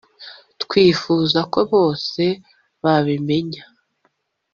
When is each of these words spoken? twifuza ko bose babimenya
twifuza 0.61 1.39
ko 1.53 1.59
bose 1.71 2.23
babimenya 2.83 3.63